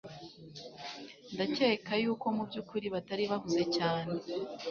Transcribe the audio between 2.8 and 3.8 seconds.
batari bahuze